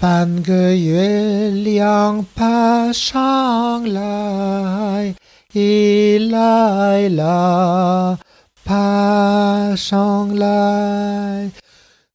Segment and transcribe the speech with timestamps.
[0.00, 5.14] 半个月亮爬上来，
[5.52, 8.18] 一来啦，
[8.64, 11.50] 爬上来，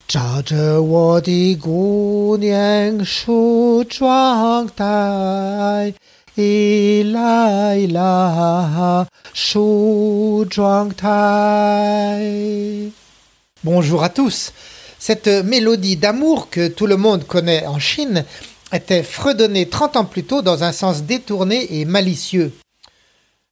[0.08, 5.94] 照着我的姑娘梳妆台，
[6.34, 12.20] 一来啦，梳妆台。
[13.64, 14.50] Bonjour à tous.
[15.08, 18.26] Cette mélodie d'amour que tout le monde connaît en Chine
[18.74, 22.52] était fredonnée 30 ans plus tôt dans un sens détourné et malicieux.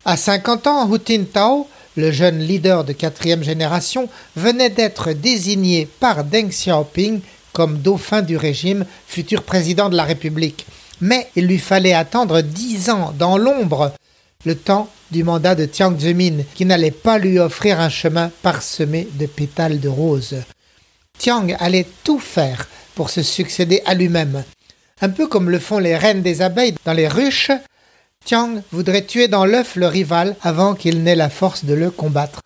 [0.04, 6.24] À 50 ans, Hu Tintao, le jeune leader de quatrième génération, venait d'être désigné par
[6.24, 10.66] Deng Xiaoping comme dauphin du régime, futur président de la République.
[11.02, 13.94] Mais il lui fallait attendre dix ans dans l'ombre,
[14.44, 19.08] le temps du mandat de Jiang Zemin, qui n'allait pas lui offrir un chemin parsemé
[19.20, 20.38] de pétales de rose.
[21.24, 24.44] Tiang allait tout faire pour se succéder à lui-même.
[25.00, 27.50] Un peu comme le font les reines des abeilles dans les ruches,
[28.26, 32.42] Tiang voudrait tuer dans l'œuf le rival avant qu'il n'ait la force de le combattre.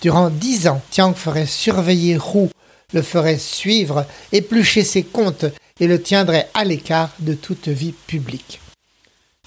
[0.00, 2.48] Durant dix ans, Tiang ferait surveiller Hu,
[2.94, 5.44] le ferait suivre, éplucher ses comptes
[5.78, 8.62] et le tiendrait à l'écart de toute vie publique.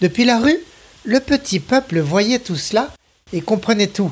[0.01, 0.59] Depuis la rue,
[1.03, 2.91] le petit peuple voyait tout cela
[3.33, 4.11] et comprenait tout.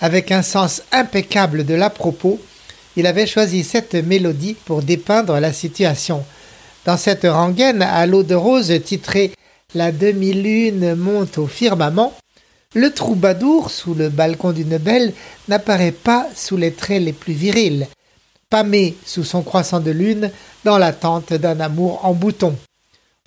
[0.00, 2.40] Avec un sens impeccable de l'à-propos,
[2.96, 6.24] il avait choisi cette mélodie pour dépeindre la situation.
[6.84, 9.32] Dans cette rengaine à l'eau de rose titrée
[9.74, 12.12] La demi-lune monte au firmament,
[12.74, 15.12] le troubadour sous le balcon d'une belle
[15.48, 17.86] n'apparaît pas sous les traits les plus virils,
[18.50, 20.30] pâmé sous son croissant de lune
[20.64, 22.56] dans l'attente d'un amour en bouton.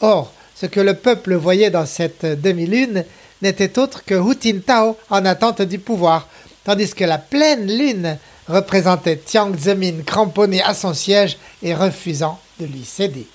[0.02, 3.06] Or, ce que le peuple voyait dans cette demi-lune
[3.42, 6.28] n'était autre que Hu Tao en attente du pouvoir,
[6.64, 8.18] tandis que la pleine lune
[8.48, 13.28] représentait Tiang Zemin cramponné à son siège et refusant de lui céder.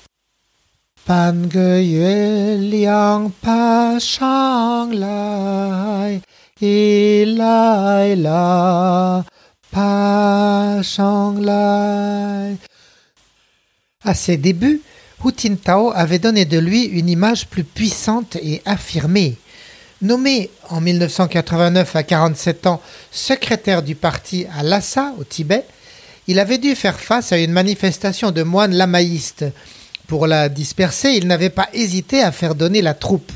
[14.04, 14.80] À ses débuts,
[15.24, 19.36] Hu Tao avait donné de lui une image plus puissante et affirmée.
[20.02, 22.80] Nommé en 1989 à 47 ans
[23.10, 25.64] secrétaire du parti à Lhasa, au Tibet,
[26.26, 29.44] il avait dû faire face à une manifestation de moines lamaïstes.
[30.06, 33.30] Pour la disperser, il n'avait pas hésité à faire donner la troupe.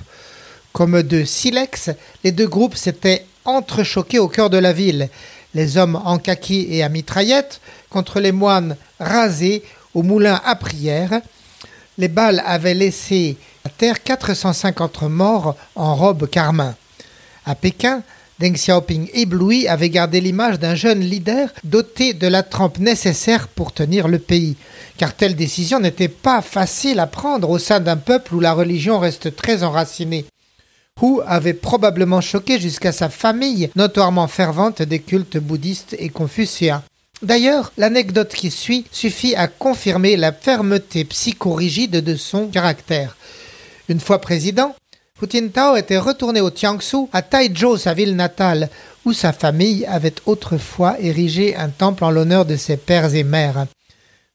[0.72, 1.90] Comme deux silex,
[2.24, 5.10] les deux groupes s'étaient entrechoqués au cœur de la ville,
[5.52, 7.60] les hommes en kaki et à mitraillette
[7.90, 11.20] contre les moines rasés au moulin à prière.
[11.98, 16.74] Les balles avaient laissé à terre 450 morts en robe carmin.
[17.46, 18.02] À Pékin,
[18.40, 23.72] Deng Xiaoping ébloui avait gardé l'image d'un jeune leader doté de la trempe nécessaire pour
[23.72, 24.56] tenir le pays,
[24.98, 28.98] car telle décision n'était pas facile à prendre au sein d'un peuple où la religion
[28.98, 30.26] reste très enracinée.
[31.00, 36.82] Hu avait probablement choqué jusqu'à sa famille, notoirement fervente des cultes bouddhistes et confucéens.
[37.22, 43.16] D'ailleurs, l'anecdote qui suit suffit à confirmer la fermeté psychorigide de son caractère.
[43.88, 44.74] Une fois président,
[45.22, 48.68] Hu Tao était retourné au Tiangsu, à Taizhou, sa ville natale,
[49.04, 53.66] où sa famille avait autrefois érigé un temple en l'honneur de ses pères et mères.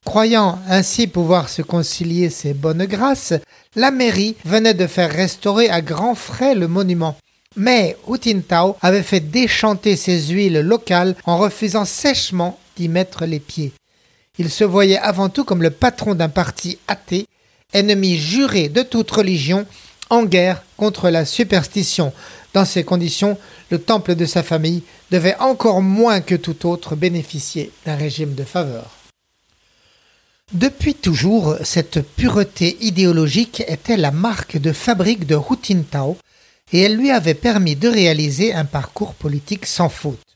[0.06, 3.34] Croyant ainsi pouvoir se concilier ses bonnes grâces,
[3.76, 7.18] la mairie venait de faire restaurer à grands frais le monument.
[7.56, 13.40] Mais Hu Tao avait fait déchanter ses huiles locales en refusant sèchement d'y mettre les
[13.40, 13.74] pieds.
[14.38, 17.26] Il se voyait avant tout comme le patron d'un parti athée
[17.74, 19.66] ennemi juré de toute religion,
[20.10, 22.14] en guerre contre la superstition.
[22.54, 23.38] Dans ces conditions,
[23.70, 28.44] le temple de sa famille devait encore moins que tout autre bénéficier d'un régime de
[28.44, 28.96] faveur.
[30.52, 35.84] Depuis toujours, cette pureté idéologique était la marque de fabrique de Hu
[36.74, 40.29] et elle lui avait permis de réaliser un parcours politique sans faute.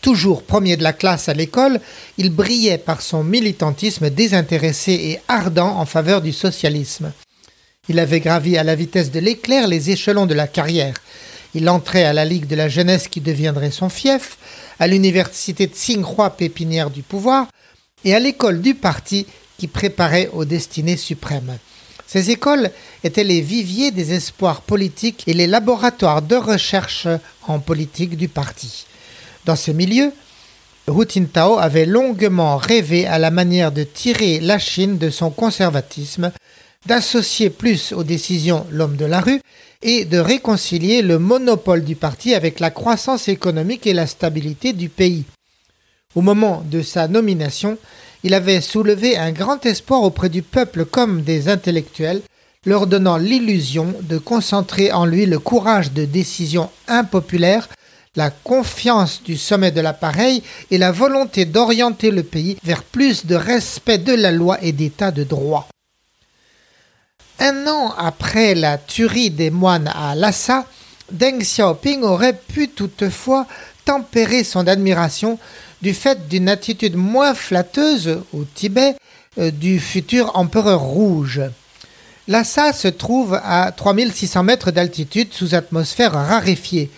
[0.00, 1.80] Toujours premier de la classe à l'école,
[2.18, 7.12] il brillait par son militantisme désintéressé et ardent en faveur du socialisme.
[7.88, 10.94] Il avait gravi à la vitesse de l'éclair les échelons de la carrière.
[11.54, 14.36] Il entrait à la Ligue de la jeunesse qui deviendrait son fief,
[14.78, 17.46] à l'université Tsinghua pépinière du pouvoir,
[18.04, 19.26] et à l'école du parti
[19.58, 21.58] qui préparait aux destinées suprêmes.
[22.06, 22.70] Ces écoles
[23.02, 27.08] étaient les viviers des espoirs politiques et les laboratoires de recherche
[27.46, 28.86] en politique du parti.
[29.46, 30.12] Dans ce milieu,
[30.88, 36.32] Hu Tao avait longuement rêvé à la manière de tirer la Chine de son conservatisme,
[36.84, 39.40] d'associer plus aux décisions l'homme de la rue
[39.82, 44.88] et de réconcilier le monopole du parti avec la croissance économique et la stabilité du
[44.88, 45.22] pays.
[46.16, 47.78] Au moment de sa nomination,
[48.24, 52.22] il avait soulevé un grand espoir auprès du peuple comme des intellectuels,
[52.64, 57.68] leur donnant l'illusion de concentrer en lui le courage de décisions impopulaires,
[58.16, 63.34] la confiance du sommet de l'appareil et la volonté d'orienter le pays vers plus de
[63.34, 65.68] respect de la loi et d'état de droit.
[67.38, 70.64] Un an après la tuerie des moines à Lhasa,
[71.12, 73.46] Deng Xiaoping aurait pu toutefois
[73.84, 75.38] tempérer son admiration
[75.82, 78.96] du fait d'une attitude moins flatteuse au Tibet
[79.38, 81.42] euh, du futur empereur rouge.
[82.26, 86.90] Lhasa se trouve à 3600 mètres d'altitude sous atmosphère raréfiée,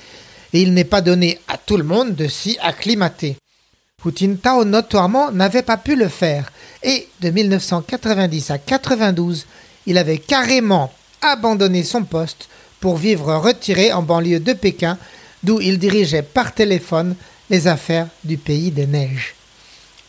[0.53, 3.37] et il n'est pas donné à tout le monde de s'y acclimater.
[4.05, 6.53] Hu Tao notoirement n'avait pas pu le faire,
[6.83, 9.47] et de 1990 à 92,
[9.87, 12.49] il avait carrément abandonné son poste
[12.81, 14.99] pour vivre retiré en banlieue de Pékin,
[15.43, 17.17] d'où il dirigeait par téléphone
[17.51, 19.35] les affaires du pays des neiges.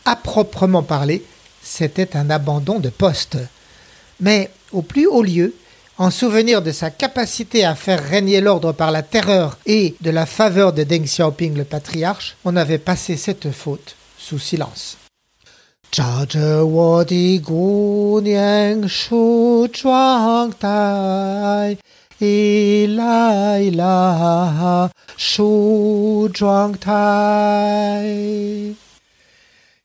[0.04, 1.24] À proprement parler,
[1.62, 3.38] c'était un abandon de poste.
[4.20, 5.54] Mais au plus haut lieu,
[6.00, 10.24] en souvenir de sa capacité à faire régner l'ordre par la terreur et de la
[10.24, 14.96] faveur de Deng Xiaoping le patriarche, on avait passé cette faute sous silence.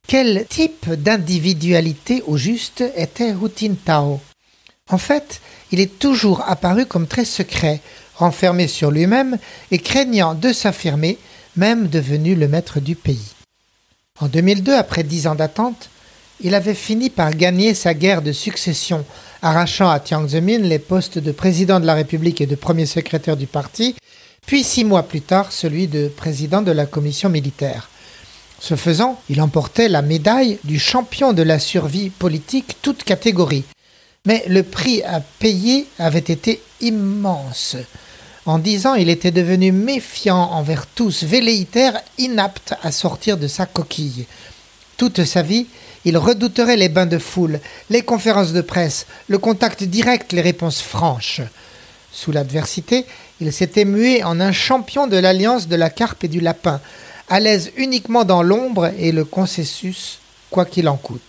[0.08, 4.22] Quel type d'individualité au juste était Hu Tao
[4.90, 5.42] En fait,
[5.76, 7.82] il est toujours apparu comme très secret,
[8.16, 9.38] renfermé sur lui-même
[9.72, 11.18] et craignant de s'affirmer,
[11.58, 13.34] même devenu le maître du pays.
[14.22, 15.90] En 2002, après dix ans d'attente,
[16.40, 19.04] il avait fini par gagner sa guerre de succession
[19.42, 23.36] arrachant à Jiang Zemin les postes de président de la République et de premier secrétaire
[23.36, 23.96] du parti,
[24.48, 27.90] puis six mois plus tard celui de président de la commission militaire.
[28.62, 33.66] Ce faisant, il emportait la médaille du champion de la survie politique toute catégorie.
[34.26, 37.78] Mais le prix à payer avait été immense.
[38.46, 43.66] En dix ans, il était devenu méfiant envers tous, velléitaire, inapte à sortir de sa
[43.66, 44.26] coquille.
[44.98, 45.68] Toute sa vie,
[46.06, 50.82] il redouterait les bains de foule, les conférences de presse, le contact direct, les réponses
[50.82, 51.42] franches.
[52.12, 53.06] Sous l'adversité,
[53.42, 56.80] il s'était mué en un champion de l'alliance de la carpe et du lapin,
[57.28, 60.20] à l'aise uniquement dans l'ombre et le consensus,
[60.52, 61.24] quoi qu'il en coûte.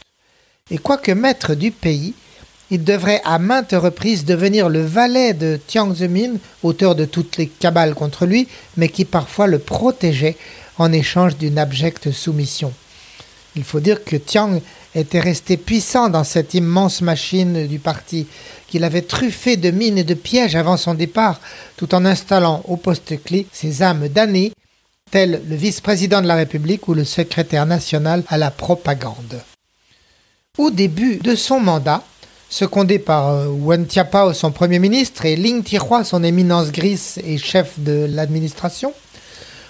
[0.70, 2.14] Et quoique maître du pays,
[2.70, 7.46] il devrait à maintes reprises devenir le valet de Tiang Zemin, auteur de toutes les
[7.46, 10.36] cabales contre lui, mais qui parfois le protégeait
[10.78, 12.72] en échange d'une abjecte soumission.
[13.54, 14.60] Il faut dire que Tiang
[14.94, 18.26] était resté puissant dans cette immense machine du parti,
[18.68, 21.40] qu'il avait truffé de mines et de pièges avant son départ,
[21.76, 24.52] tout en installant au poste clé ses âmes damnées,
[25.10, 29.40] tels le vice-président de la République ou le secrétaire national à la propagande.
[30.58, 32.02] Au début de son mandat,
[32.48, 37.38] secondé par euh, Wen Tiapao, son premier ministre, et Ling Tirhua, son éminence grise et
[37.38, 38.93] chef de l'administration,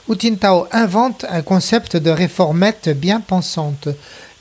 [0.08, 3.88] Hu Tao invente un concept de réformette bien pensante,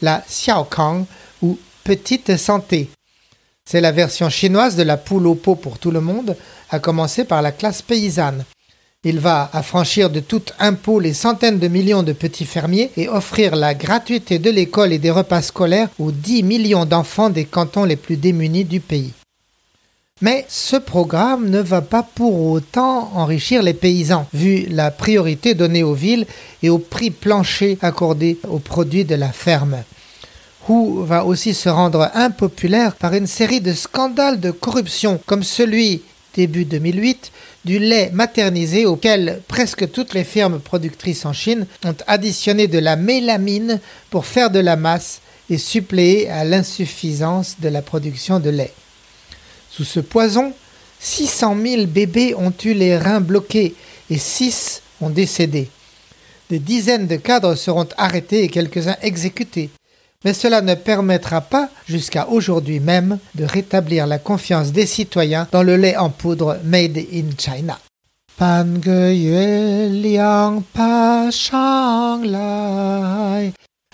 [0.01, 1.05] la Xiaokang
[1.41, 2.89] ou petite santé.
[3.67, 6.37] C'est la version chinoise de la poule au pot pour tout le monde,
[6.69, 8.45] à commencer par la classe paysanne.
[9.07, 13.55] Il va affranchir de tout impôt les centaines de millions de petits fermiers et offrir
[13.55, 17.97] la gratuité de l'école et des repas scolaires aux 10 millions d'enfants des cantons les
[17.97, 19.13] plus démunis du pays.
[20.21, 25.83] Mais ce programme ne va pas pour autant enrichir les paysans, vu la priorité donnée
[25.83, 26.25] aux villes
[26.63, 29.83] et au prix plancher accordé aux produits de la ferme.
[30.67, 36.01] Hu va aussi se rendre impopulaire par une série de scandales de corruption, comme celui,
[36.35, 37.31] début 2008,
[37.63, 42.95] du lait maternisé auquel presque toutes les firmes productrices en Chine ont additionné de la
[42.95, 48.73] mélamine pour faire de la masse et suppléer à l'insuffisance de la production de lait.
[49.71, 50.53] Sous ce poison,
[50.99, 53.75] 600 000 bébés ont eu les reins bloqués
[54.09, 55.69] et 6 ont décédé.
[56.49, 59.69] Des dizaines de cadres seront arrêtés et quelques-uns exécutés.
[60.25, 65.61] Mais cela ne permettra pas, jusqu'à aujourd'hui même, de rétablir la confiance des citoyens dans
[65.61, 67.79] le lait en poudre made in China.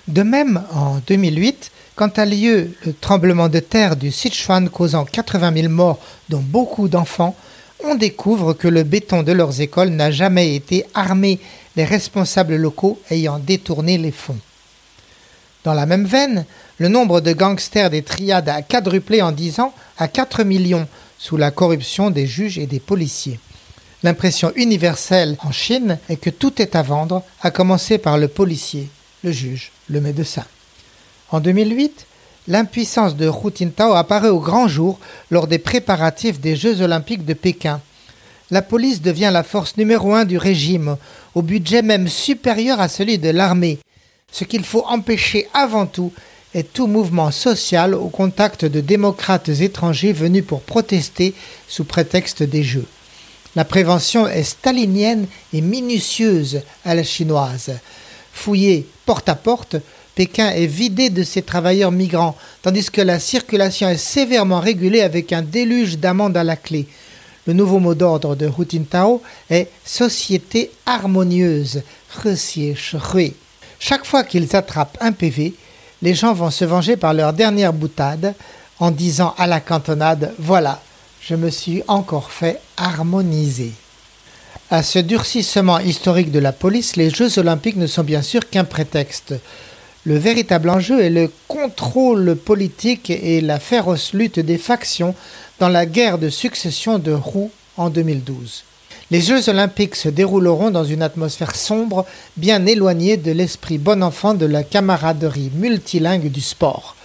[0.07, 5.53] De même, en 2008, quand a lieu le tremblement de terre du Sichuan causant 80
[5.53, 7.35] 000 morts, dont beaucoup d'enfants,
[7.83, 11.39] on découvre que le béton de leurs écoles n'a jamais été armé,
[11.75, 14.39] les responsables locaux ayant détourné les fonds.
[15.63, 16.45] Dans la même veine,
[16.79, 20.87] le nombre de gangsters des triades a quadruplé en 10 ans à 4 millions
[21.19, 23.39] sous la corruption des juges et des policiers.
[24.01, 28.89] L'impression universelle en Chine est que tout est à vendre, à commencer par le policier,
[29.23, 30.45] le juge, le médecin.
[31.29, 32.07] En 2008,
[32.47, 34.99] l'impuissance de Hu Jintao apparaît au grand jour
[35.29, 37.79] lors des préparatifs des Jeux olympiques de Pékin.
[38.49, 40.97] La police devient la force numéro un du régime,
[41.35, 43.77] au budget même supérieur à celui de l'armée.
[44.31, 46.11] Ce qu'il faut empêcher avant tout
[46.53, 51.33] est tout mouvement social au contact de démocrates étrangers venus pour protester
[51.67, 52.87] sous prétexte des Jeux.
[53.55, 57.71] La prévention est stalinienne et minutieuse à la chinoise.
[58.33, 59.75] Fouillée porte à porte,
[60.15, 65.31] Pékin est vidé de ses travailleurs migrants, tandis que la circulation est sévèrement régulée avec
[65.33, 66.87] un déluge d'amendes à la clé.
[67.47, 71.81] Le nouveau mot d'ordre de Hu Jintao est société harmonieuse.
[73.83, 75.55] Chaque fois qu'ils attrapent un PV,
[76.03, 78.35] les gens vont se venger par leur dernière boutade
[78.77, 80.79] en disant à la cantonade Voilà,
[81.19, 83.71] je me suis encore fait harmoniser.
[84.69, 88.65] À ce durcissement historique de la police, les Jeux olympiques ne sont bien sûr qu'un
[88.65, 89.33] prétexte.
[90.05, 95.15] Le véritable enjeu est le contrôle politique et la féroce lutte des factions
[95.57, 98.63] dans la guerre de succession de Roux en 2012.
[99.11, 102.05] Les Jeux olympiques se dérouleront dans une atmosphère sombre,
[102.37, 106.95] bien éloignée de l'esprit bon enfant de la camaraderie multilingue du sport.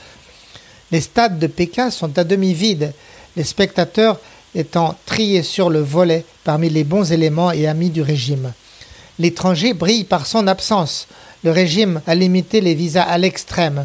[0.92, 2.92] Les stades de Pékin sont à demi vides,
[3.36, 4.20] les spectateurs
[4.54, 8.52] étant triés sur le volet parmi les bons éléments et amis du régime.
[9.18, 11.08] L'étranger brille par son absence.
[11.42, 13.84] Le régime a limité les visas à l'extrême.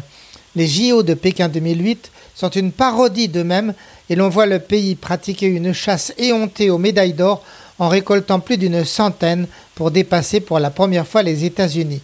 [0.54, 3.74] Les JO de Pékin 2008 sont une parodie d'eux-mêmes
[4.08, 7.42] et l'on voit le pays pratiquer une chasse éhontée aux médailles d'or
[7.82, 12.00] en récoltant plus d'une centaine pour dépasser pour la première fois les États-Unis.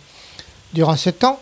[0.74, 1.38] Durant ce temps,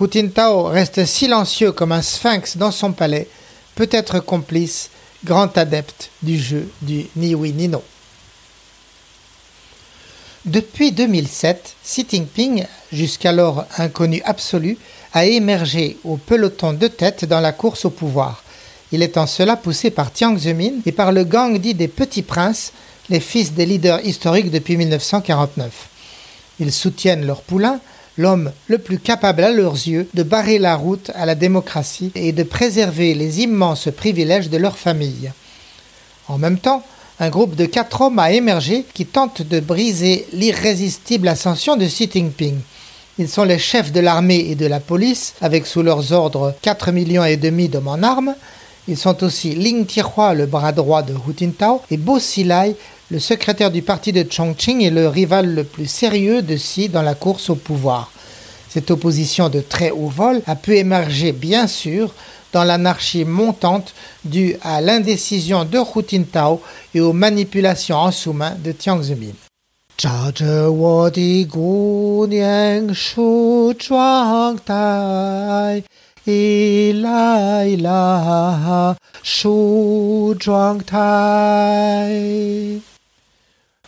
[0.00, 3.28] Hu Jintao reste silencieux comme un sphinx dans son palais,
[3.76, 4.90] peut-être complice,
[5.24, 7.82] grand adepte du jeu du ni oui ni non.
[10.44, 14.78] Depuis 2007, Xi Jinping, jusqu'alors inconnu absolu,
[15.12, 18.42] a émergé au peloton de tête dans la course au pouvoir.
[18.90, 22.22] Il est en cela poussé par Jiang Zemin et par le gang dit des petits
[22.22, 22.72] princes,
[23.10, 25.88] les fils des leaders historiques depuis 1949.
[26.60, 27.80] Ils soutiennent leur poulain,
[28.16, 32.32] l'homme le plus capable à leurs yeux de barrer la route à la démocratie et
[32.32, 35.32] de préserver les immenses privilèges de leur famille.
[36.28, 36.84] En même temps,
[37.18, 42.08] un groupe de quatre hommes a émergé qui tentent de briser l'irrésistible ascension de Xi
[42.10, 42.58] Jinping.
[43.18, 46.92] Ils sont les chefs de l'armée et de la police, avec sous leurs ordres 4
[46.92, 48.34] millions et demi d'hommes en armes.
[48.88, 52.76] Ils sont aussi Ling Tihua, le bras droit de Hu Jintao, et Bo Xilai,
[53.10, 57.02] le secrétaire du parti de Chongqing et le rival le plus sérieux de Xi dans
[57.02, 58.10] la course au pouvoir.
[58.68, 62.14] Cette opposition de très haut vol a pu émerger, bien sûr,
[62.52, 66.62] dans l'anarchie montante due à l'indécision de Hu Jintao
[66.94, 69.34] et aux manipulations en sous-main de Jiang Zemin.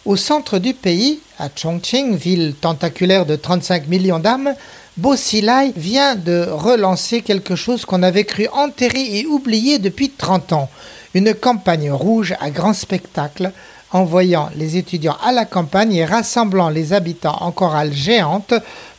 [0.04, 4.52] Au centre du pays, à Chongqing, ville tentaculaire de 35 millions d'âmes,
[4.97, 10.54] Bo Xilai vient de relancer quelque chose qu'on avait cru enterré et oublié depuis 30
[10.54, 10.68] ans,
[11.14, 13.52] une campagne rouge à grand spectacle
[13.92, 18.54] envoyant les étudiants à la campagne et rassemblant les habitants en chorale géante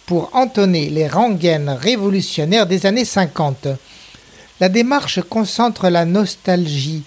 [0.05, 3.67] pour entonner les rengaines révolutionnaires des années 50.
[4.62, 7.03] La démarche concentre la nostalgie,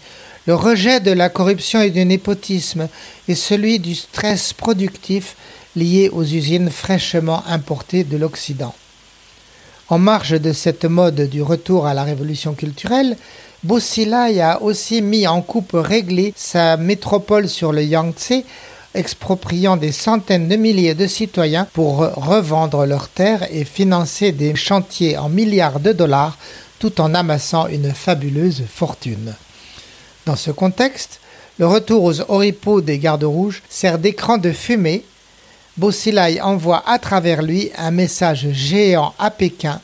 [0.46, 2.88] le rejet de la corruption et du népotisme
[3.28, 5.36] et celui du stress productif
[5.74, 8.74] lié aux usines fraîchement importées de l'Occident.
[9.88, 13.16] En marge de cette mode du retour à la révolution culturelle,
[13.62, 18.42] Bossilai a aussi mis en coupe réglée sa métropole sur le Yangtze,
[18.94, 25.18] expropriant des centaines de milliers de citoyens pour revendre leurs terres et financer des chantiers
[25.18, 26.38] en milliards de dollars
[26.78, 29.34] tout en amassant une fabuleuse fortune.
[30.26, 31.21] Dans ce contexte,
[31.59, 35.04] le retour aux oripeaux des gardes rouges sert d'écran de fumée
[35.76, 39.80] Bossilai envoie à travers lui un message géant à Pékin.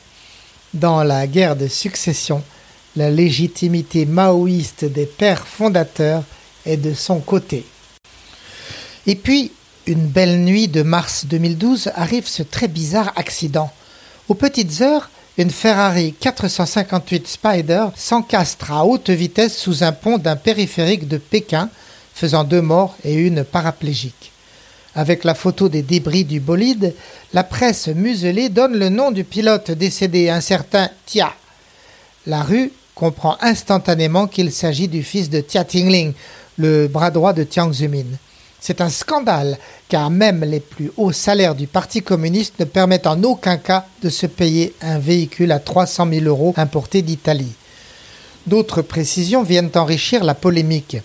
[0.73, 2.43] Dans la guerre de succession,
[2.97, 6.23] la légitimité maoïste des pères fondateurs
[6.65, 7.65] est de son côté.
[9.07, 9.53] Et puis,
[9.85, 13.71] une belle nuit de mars 2012 arrive ce très bizarre accident.
[14.27, 20.35] Aux petites heures, une Ferrari 458 Spider s'encastre à haute vitesse sous un pont d'un
[20.35, 21.69] périphérique de Pékin,
[22.13, 24.31] faisant deux morts et une paraplégique.
[24.95, 26.93] Avec la photo des débris du bolide,
[27.33, 31.33] la presse muselée donne le nom du pilote décédé, un certain Tia.
[32.27, 36.13] La rue comprend instantanément qu'il s'agit du fils de Tia Tingling,
[36.57, 38.05] le bras droit de Tiang Zemin.
[38.65, 39.57] C'est un scandale,
[39.89, 44.07] car même les plus hauts salaires du Parti communiste ne permettent en aucun cas de
[44.07, 47.51] se payer un véhicule à 300 000 euros importé d'Italie.
[48.47, 50.95] D'autres précisions viennent enrichir la polémique.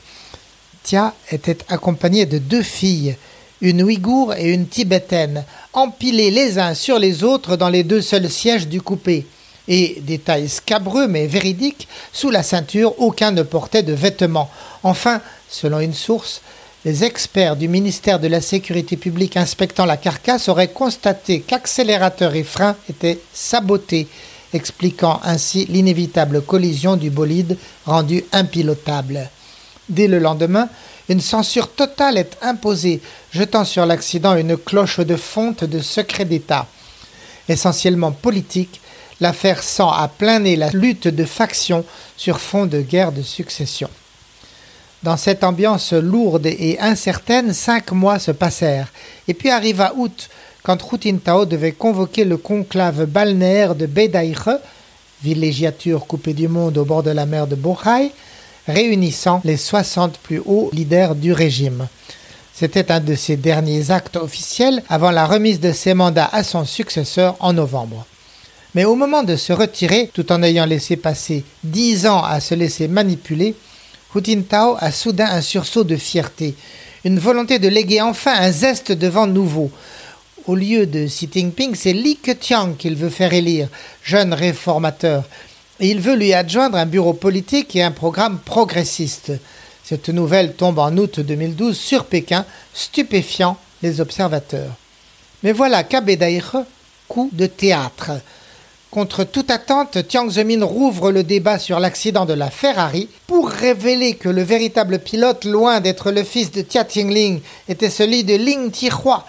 [0.85, 3.17] Tia était accompagnée de deux filles,
[3.61, 8.31] une ouïghour et une tibétaine, empilées les uns sur les autres dans les deux seuls
[8.31, 9.27] sièges du coupé.
[9.67, 14.49] Et, détail scabreux mais véridique, sous la ceinture, aucun ne portait de vêtements.
[14.85, 16.41] Enfin, selon une source,
[16.85, 22.45] les experts du ministère de la Sécurité publique inspectant la carcasse auraient constaté qu'accélérateur et
[22.45, 24.07] frein étaient sabotés,
[24.53, 29.29] expliquant ainsi l'inévitable collision du bolide rendu impilotable.
[29.89, 30.69] Dès le lendemain,
[31.09, 33.01] une censure totale est imposée,
[33.33, 36.67] jetant sur l'accident une cloche de fonte de secret d'État.
[37.49, 38.81] Essentiellement politique,
[39.21, 41.85] l'affaire sent à plein nez la lutte de factions
[42.17, 43.89] sur fond de guerre de succession.
[45.05, 48.93] Dans cette ambiance lourde et incertaine, cinq mois se passèrent,
[49.29, 50.29] et puis arriva août,
[50.65, 50.77] quand
[51.25, 54.59] Tao devait convoquer le conclave balnéaire de Bedaïre,
[55.23, 58.11] villégiature coupée du monde au bord de la mer de Bohai,
[58.67, 61.87] réunissant les 60 plus hauts leaders du régime.
[62.53, 66.65] C'était un de ses derniers actes officiels avant la remise de ses mandats à son
[66.65, 68.05] successeur en novembre.
[68.75, 72.55] Mais au moment de se retirer, tout en ayant laissé passer dix ans à se
[72.55, 73.55] laisser manipuler,
[74.15, 76.55] Hu Jintao a soudain un sursaut de fierté,
[77.05, 79.71] une volonté de léguer enfin un zeste de vent nouveau.
[80.47, 83.69] Au lieu de Xi Jinping, c'est Li Keqiang qu'il veut faire élire,
[84.03, 85.25] jeune réformateur,
[85.79, 89.33] et il veut lui adjoindre un bureau politique et un programme progressiste.
[89.85, 94.75] Cette nouvelle tombe en août 2012 sur Pékin, stupéfiant les observateurs.
[95.43, 96.65] Mais voilà qu'Abedaïre,
[97.09, 98.13] coup de théâtre.
[98.91, 104.15] Contre toute attente, Tiang Zemin rouvre le débat sur l'accident de la Ferrari pour révéler
[104.15, 108.71] que le véritable pilote, loin d'être le fils de Tia Tingling, était celui de Ling
[108.71, 109.27] Tihua,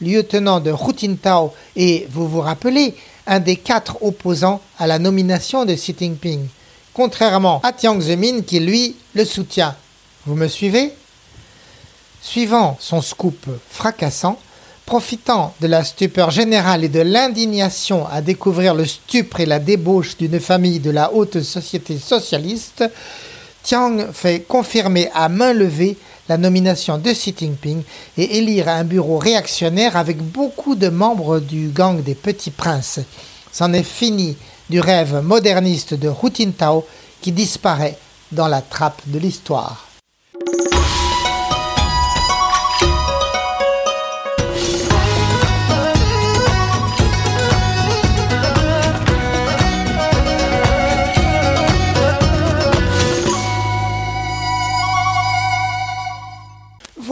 [0.00, 2.96] lieutenant de Hu Tao et, vous vous rappelez,
[3.28, 6.48] un des quatre opposants à la nomination de Xi Jinping,
[6.92, 9.76] contrairement à Tiang Zemin qui, lui, le soutient.
[10.26, 10.92] Vous me suivez?
[12.20, 14.36] Suivant son scoop fracassant,
[14.86, 20.16] Profitant de la stupeur générale et de l'indignation à découvrir le stupre et la débauche
[20.16, 22.84] d'une famille de la haute société socialiste,
[23.64, 25.96] Tiang fait confirmer à main levée
[26.28, 27.82] la nomination de Xi Jinping
[28.16, 33.00] et élire un bureau réactionnaire avec beaucoup de membres du gang des petits princes.
[33.50, 34.36] C'en est fini
[34.70, 36.86] du rêve moderniste de Hu Tao
[37.20, 37.98] qui disparaît
[38.30, 39.84] dans la trappe de l'histoire.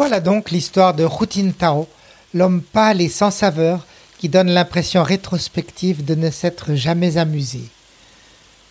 [0.06, 1.88] Voilà donc l'histoire de Hu Tao,
[2.34, 3.86] l'homme pâle et sans saveur
[4.18, 7.62] qui donne l'impression rétrospective de ne s'être jamais amusé.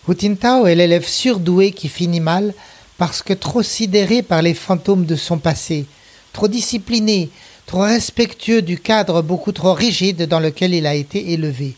[0.08, 2.54] Hu Tao est l'élève surdoué qui finit mal
[2.98, 5.86] parce que trop sidéré par les fantômes de son passé,
[6.32, 7.30] trop discipliné,
[7.66, 11.74] trop respectueux du cadre beaucoup trop rigide dans lequel il a été élevé.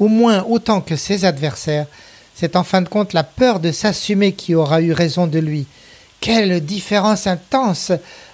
[0.00, 1.86] Au moins autant que ses adversaires,
[2.34, 5.66] c'est en fin de compte la peur de s'assumer qui aura eu raison de lui.
[6.20, 7.92] Quelle différence intense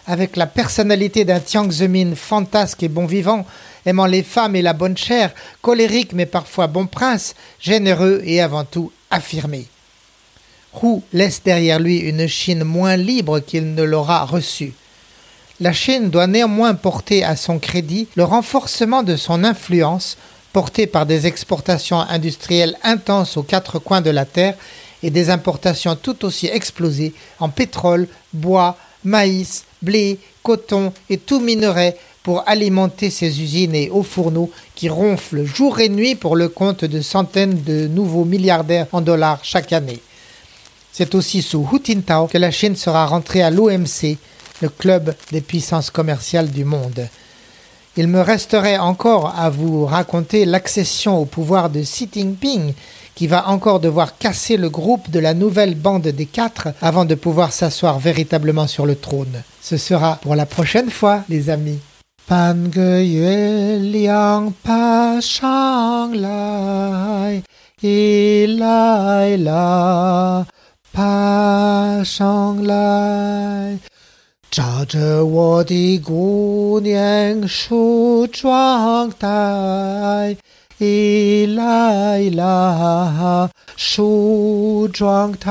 [0.08, 3.44] avec la personnalité d'un Tiang Zemin fantasque et bon vivant,
[3.84, 8.64] aimant les femmes et la bonne chair, colérique mais parfois bon prince, généreux et avant
[8.64, 9.66] tout affirmé.
[10.82, 14.72] Hu laisse derrière lui une Chine moins libre qu'il ne l'aura reçue.
[15.60, 20.16] La Chine doit néanmoins porter à son crédit le renforcement de son influence,
[20.54, 24.54] portée par des exportations industrielles intenses aux quatre coins de la Terre
[25.02, 31.96] et des importations tout aussi explosées en pétrole, bois, maïs, blé, coton et tout minerai
[32.22, 36.84] pour alimenter ces usines et hauts fourneaux qui ronflent jour et nuit pour le compte
[36.84, 40.00] de centaines de nouveaux milliardaires en dollars chaque année.
[40.92, 44.18] C'est aussi sous Hu Jintao que la Chine sera rentrée à l'OMC,
[44.60, 47.08] le club des puissances commerciales du monde.
[47.96, 52.72] Il me resterait encore à vous raconter l'accession au pouvoir de Xi Jinping
[53.18, 57.16] qui va encore devoir casser le groupe de la nouvelle bande des quatre avant de
[57.16, 59.42] pouvoir s'asseoir véritablement sur le trône.
[59.60, 61.80] Ce sera pour la prochaine fois, les amis.
[80.80, 85.50] 你来啦梳妆台